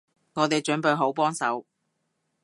[0.33, 1.67] 我哋準備好幫手